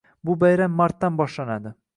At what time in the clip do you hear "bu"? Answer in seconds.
0.29-0.35